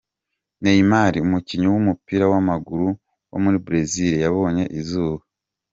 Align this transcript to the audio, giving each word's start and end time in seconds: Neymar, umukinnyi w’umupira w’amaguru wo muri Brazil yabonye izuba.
Neymar, 0.61 1.13
umukinnyi 1.27 1.67
w’umupira 1.69 2.25
w’amaguru 2.31 2.87
wo 3.31 3.37
muri 3.43 3.57
Brazil 3.65 4.11
yabonye 4.25 4.63
izuba. 4.79 5.23